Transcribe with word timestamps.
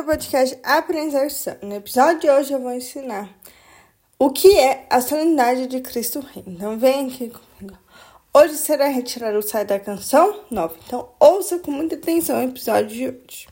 ao 0.00 0.06
podcast 0.06 0.58
Aprendizagem. 0.62 1.58
No 1.60 1.74
episódio 1.74 2.20
de 2.20 2.30
hoje 2.30 2.52
eu 2.54 2.60
vou 2.60 2.72
ensinar 2.72 3.28
o 4.18 4.30
que 4.30 4.58
é 4.58 4.86
a 4.88 4.98
solenidade 5.02 5.66
de 5.66 5.80
Cristo 5.80 6.20
Rei. 6.20 6.42
Então 6.46 6.78
vem 6.78 7.06
aqui 7.06 7.30
comigo. 7.30 7.78
Hoje 8.32 8.56
será 8.56 8.88
retirar 8.88 9.36
o 9.36 9.42
sai 9.42 9.66
da 9.66 9.78
canção 9.78 10.40
nova. 10.50 10.74
Então 10.86 11.10
ouça 11.20 11.58
com 11.58 11.70
muita 11.70 11.96
atenção 11.96 12.38
o 12.38 12.48
episódio 12.48 12.88
de 12.88 13.08
hoje. 13.08 13.48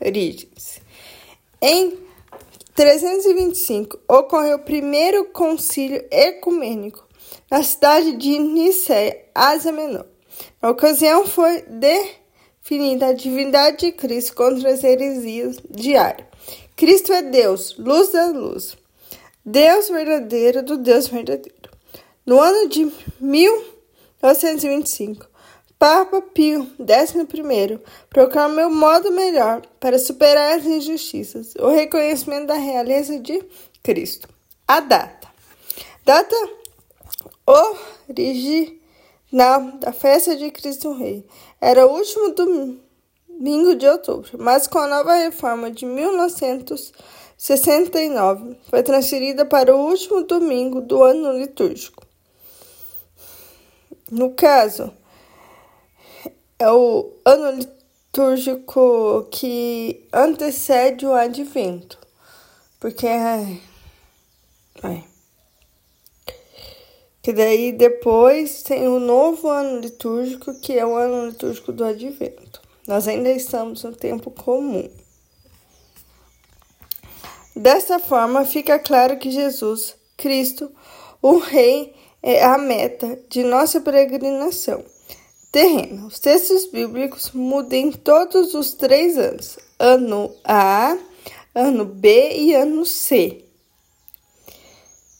Origens. 0.00 0.80
Em 1.60 1.98
325 2.74 3.98
ocorreu 4.08 4.56
o 4.56 4.64
primeiro 4.64 5.26
concílio 5.26 6.02
ecumênico 6.10 7.06
na 7.50 7.62
cidade 7.62 8.16
de 8.16 8.38
Nicéia, 8.38 9.26
Ásia 9.34 9.72
Menor. 9.72 10.06
Na 10.62 10.70
ocasião 10.70 11.26
foi 11.26 11.62
definida 11.62 12.27
a 13.04 13.12
divindade 13.12 13.76
de 13.78 13.92
Cristo 13.92 14.34
contra 14.34 14.70
as 14.70 14.82
heresias 14.84 15.56
diárias. 15.70 16.28
Cristo 16.76 17.12
é 17.12 17.22
Deus, 17.22 17.74
luz 17.78 18.10
da 18.10 18.26
luz, 18.26 18.76
Deus 19.44 19.88
verdadeiro 19.88 20.62
do 20.62 20.76
Deus 20.76 21.08
verdadeiro. 21.08 21.56
No 22.26 22.40
ano 22.40 22.68
de 22.68 22.92
1925, 23.20 25.26
Papa 25.78 26.20
Pio 26.20 26.66
XI 26.76 27.78
proclamou 28.10 28.66
o 28.66 28.74
modo 28.74 29.12
melhor 29.12 29.62
para 29.80 29.98
superar 29.98 30.58
as 30.58 30.66
injustiças, 30.66 31.54
o 31.58 31.68
reconhecimento 31.68 32.48
da 32.48 32.54
realeza 32.54 33.18
de 33.18 33.42
Cristo. 33.82 34.28
A 34.66 34.80
data. 34.80 35.26
Data 36.04 36.36
original 39.32 39.72
da 39.78 39.92
festa 39.92 40.36
de 40.36 40.50
Cristo 40.50 40.92
Rei 40.92 41.24
era 41.60 41.86
o 41.86 41.92
último 41.92 42.34
domingo 42.34 43.76
de 43.76 43.86
outubro, 43.86 44.38
mas 44.38 44.66
com 44.66 44.78
a 44.78 44.86
nova 44.86 45.16
reforma 45.16 45.70
de 45.70 45.84
1969 45.84 48.56
foi 48.68 48.82
transferida 48.82 49.44
para 49.44 49.76
o 49.76 49.88
último 49.88 50.24
domingo 50.24 50.80
do 50.80 51.02
ano 51.02 51.38
litúrgico. 51.38 52.06
No 54.10 54.30
caso, 54.30 54.90
é 56.58 56.70
o 56.70 57.12
ano 57.24 57.50
litúrgico 57.50 59.28
que 59.30 60.08
antecede 60.12 61.06
o 61.06 61.12
advento, 61.12 61.98
porque 62.80 63.06
é, 63.06 63.58
é 64.82 65.02
que 67.28 67.32
daí 67.34 67.72
depois 67.72 68.62
tem 68.62 68.88
o 68.88 68.98
novo 68.98 69.50
ano 69.50 69.80
litúrgico, 69.80 70.58
que 70.62 70.78
é 70.78 70.86
o 70.86 70.96
ano 70.96 71.26
litúrgico 71.26 71.74
do 71.74 71.84
advento. 71.84 72.62
Nós 72.86 73.06
ainda 73.06 73.28
estamos 73.28 73.84
no 73.84 73.94
tempo 73.94 74.30
comum. 74.30 74.88
Dessa 77.54 77.98
forma, 77.98 78.46
fica 78.46 78.78
claro 78.78 79.18
que 79.18 79.30
Jesus, 79.30 79.94
Cristo, 80.16 80.72
o 81.20 81.36
Rei, 81.36 81.94
é 82.22 82.42
a 82.42 82.56
meta 82.56 83.20
de 83.28 83.44
nossa 83.44 83.78
peregrinação 83.78 84.82
terrena. 85.52 86.06
Os 86.06 86.18
textos 86.18 86.64
bíblicos 86.64 87.32
mudam 87.32 87.92
todos 87.92 88.54
os 88.54 88.72
três 88.72 89.18
anos: 89.18 89.58
ano 89.78 90.34
A, 90.42 90.96
ano 91.54 91.84
B 91.84 92.38
e 92.38 92.54
ano 92.54 92.86
C 92.86 93.47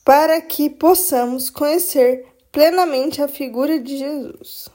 para 0.08 0.40
que 0.40 0.70
possamos 0.70 1.50
conhecer 1.50 2.24
plenamente 2.50 3.20
a 3.20 3.28
figura 3.28 3.78
de 3.78 3.98
Jesus. 3.98 4.70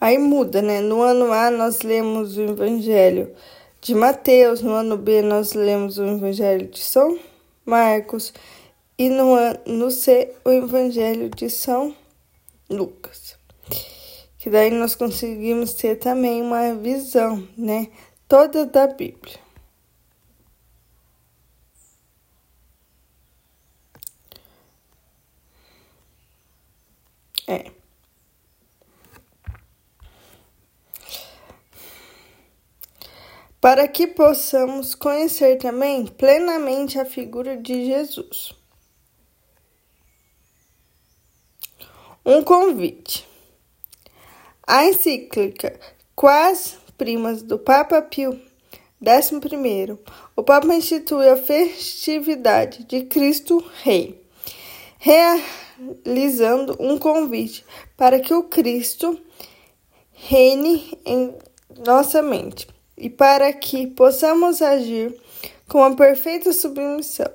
Aí 0.00 0.16
muda, 0.16 0.62
né? 0.62 0.80
No 0.80 1.02
ano 1.02 1.30
A 1.30 1.50
nós 1.50 1.82
lemos 1.82 2.38
o 2.38 2.44
Evangelho 2.44 3.36
de 3.82 3.94
Mateus, 3.94 4.62
no 4.62 4.72
ano 4.72 4.96
B 4.96 5.20
nós 5.20 5.52
lemos 5.52 5.98
o 5.98 6.04
Evangelho 6.06 6.66
de 6.68 6.78
São 6.78 7.31
Marcos 7.64 8.32
e 8.98 9.08
no, 9.08 9.36
no 9.66 9.90
C 9.90 10.34
o 10.44 10.50
Evangelho 10.50 11.28
de 11.30 11.48
São 11.50 11.94
Lucas. 12.68 13.36
Que 14.38 14.50
daí 14.50 14.70
nós 14.70 14.94
conseguimos 14.94 15.74
ter 15.74 15.96
também 15.96 16.42
uma 16.42 16.74
visão, 16.74 17.46
né, 17.56 17.88
toda 18.28 18.66
da 18.66 18.86
Bíblia. 18.86 19.38
É. 27.46 27.81
para 33.62 33.86
que 33.86 34.08
possamos 34.08 34.92
conhecer 34.92 35.56
também 35.56 36.04
plenamente 36.04 36.98
a 36.98 37.04
figura 37.04 37.56
de 37.56 37.86
Jesus. 37.86 38.52
Um 42.26 42.42
convite. 42.42 43.24
A 44.66 44.84
encíclica 44.84 45.78
Quais 46.16 46.76
Primas 46.98 47.40
do 47.40 47.56
Papa 47.56 48.02
Pio 48.02 48.32
XI, 49.00 49.96
o 50.34 50.42
Papa 50.42 50.74
institui 50.74 51.28
a 51.28 51.36
festividade 51.36 52.82
de 52.82 53.04
Cristo 53.04 53.64
Rei, 53.84 54.26
realizando 54.98 56.76
um 56.80 56.98
convite 56.98 57.64
para 57.96 58.18
que 58.18 58.34
o 58.34 58.42
Cristo 58.42 59.20
reine 60.12 60.98
em 61.04 61.38
nossa 61.86 62.20
mente 62.22 62.71
e 63.02 63.10
para 63.10 63.52
que 63.52 63.88
possamos 63.88 64.62
agir 64.62 65.12
com 65.68 65.82
a 65.82 65.92
perfeita 65.96 66.52
submissão, 66.52 67.28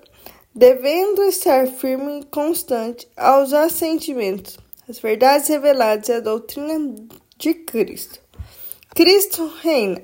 devendo 0.56 1.22
estar 1.24 1.68
firme 1.68 2.22
e 2.22 2.24
constante 2.24 3.06
aos 3.18 3.52
assentimentos, 3.52 4.58
às 4.88 4.98
verdades 4.98 5.50
reveladas 5.50 6.08
e 6.08 6.14
à 6.14 6.20
doutrina 6.22 6.96
de 7.38 7.54
Cristo. 7.54 8.18
Cristo 8.96 9.52
reina, 9.62 10.02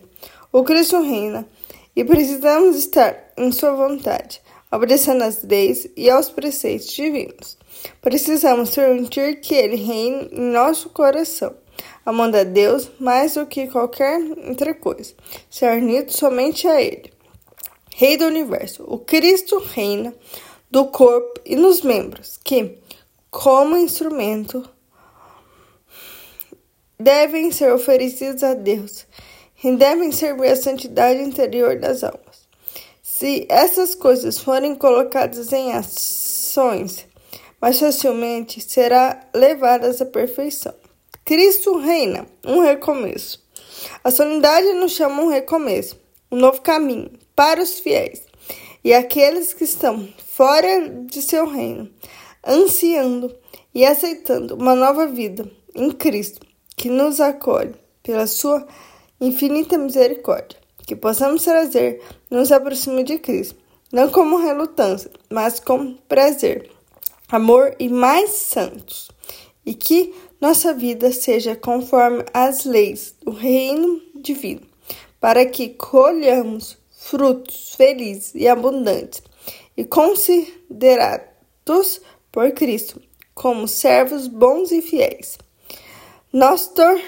o 0.51 0.63
Cristo 0.66 1.01
reina, 1.01 1.47
e 1.95 2.03
precisamos 2.03 2.75
estar 2.75 3.31
em 3.38 3.50
Sua 3.53 3.72
vontade, 3.72 4.41
obedecendo 4.69 5.24
às 5.24 5.41
leis 5.44 5.88
e 5.95 6.09
aos 6.09 6.30
preceitos 6.30 6.91
divinos. 6.91 7.57
Precisamos 8.01 8.72
permitir 8.72 9.40
que 9.40 9.56
Ele 9.56 9.78
reine 9.78 10.28
em 10.30 10.51
nosso 10.51 10.90
coração 10.90 11.62
amando 12.05 12.38
a 12.38 12.44
Deus 12.44 12.89
mais 12.99 13.35
do 13.35 13.45
que 13.45 13.67
qualquer 13.67 14.19
outra 14.47 14.73
coisa, 14.73 15.13
ser 15.49 15.77
unido 15.77 16.11
somente 16.11 16.67
a 16.67 16.81
Ele. 16.81 17.11
Rei 17.95 18.17
do 18.17 18.25
universo, 18.25 18.83
o 18.88 18.97
Cristo 18.97 19.59
reina 19.59 20.13
do 20.69 20.85
corpo 20.85 21.39
e 21.45 21.55
nos 21.55 21.81
membros, 21.81 22.39
que, 22.44 22.79
como 23.29 23.77
instrumento, 23.77 24.67
devem 26.99 27.51
ser 27.51 27.71
oferecidos 27.71 28.44
a 28.44 28.53
Deus 28.53 29.05
e 29.63 29.75
devem 29.75 30.11
servir 30.11 30.47
a 30.50 30.55
santidade 30.55 31.21
interior 31.21 31.79
das 31.79 32.03
almas. 32.03 32.47
Se 33.01 33.45
essas 33.50 33.94
coisas 33.94 34.39
forem 34.39 34.75
colocadas 34.75 35.53
em 35.53 35.73
ações, 35.73 37.05
mais 37.61 37.79
facilmente 37.79 38.59
será 38.59 39.29
levadas 39.33 40.01
à 40.01 40.05
perfeição. 40.05 40.73
Cristo 41.33 41.79
reina, 41.79 42.27
um 42.45 42.59
recomeço. 42.59 43.44
A 44.03 44.11
solenidade 44.11 44.71
nos 44.74 44.91
chama 44.91 45.24
um 45.24 45.30
recomeço, 45.30 46.00
um 46.31 46.38
novo 46.38 46.62
caminho 46.62 47.09
para 47.35 47.59
os 47.59 47.80
fiéis 47.80 48.21
e 48.83 48.94
aqueles 48.94 49.51
que 49.51 49.63
estão 49.63 50.07
fora 50.27 50.88
de 51.07 51.24
seu 51.24 51.47
reino, 51.47 51.89
ansiando 52.45 53.35
e 53.74 53.83
aceitando 53.83 54.53
uma 54.53 54.75
nova 54.75 55.07
vida 55.07 55.50
em 55.74 55.89
Cristo, 55.89 56.45
que 56.77 56.88
nos 56.88 57.19
acolhe 57.19 57.74
pela 58.03 58.27
sua 58.27 58.68
infinita 59.19 59.75
misericórdia. 59.75 60.59
Que 60.86 60.95
possamos 60.95 61.44
trazer, 61.44 62.00
nos 62.29 62.51
aproximar 62.51 63.06
de 63.06 63.18
Cristo, 63.18 63.56
não 63.91 64.07
como 64.07 64.38
relutância, 64.38 65.09
mas 65.31 65.59
com 65.59 65.95
prazer, 66.07 66.69
amor 67.27 67.75
e 67.79 67.89
mais 67.89 68.29
santos. 68.29 69.09
E 69.65 69.74
que 69.74 70.13
nossa 70.44 70.74
vida 70.74 71.10
seja 71.13 71.56
conforme 71.56 72.25
as 72.34 72.66
leis 72.66 73.16
do 73.22 73.31
reino 73.31 74.01
divino, 74.13 74.68
para 75.18 75.45
que 75.45 75.69
colhamos 75.69 76.78
frutos 76.92 77.74
felizes 77.75 78.36
e 78.36 78.45
abundantes 78.45 79.24
e 79.78 79.86
considerados 79.86 81.22
por 82.30 82.51
Cristo 82.51 83.01
como 83.34 83.69
servos 83.69 84.28
bons 84.28 84.74
e 84.74 84.81
fiéis. 84.81 85.38
Nós 86.34 86.68
tornamos 86.68 87.00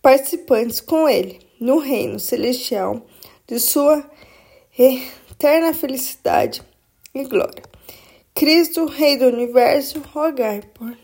participantes 0.00 0.80
com 0.80 1.06
Ele 1.06 1.40
no 1.60 1.76
reino 1.76 2.18
celestial 2.18 3.06
de 3.46 3.60
Sua 3.60 4.02
eterna 4.78 5.74
felicidade 5.74 6.62
e 7.14 7.22
glória. 7.24 7.75
Cristo, 8.36 8.84
Rei 8.84 9.16
do 9.16 9.28
Universo, 9.28 10.02
rogai 10.12 10.60
por 10.74 10.94